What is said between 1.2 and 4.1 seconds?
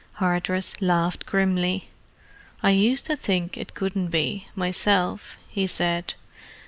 grimly. "I used to think it couldn't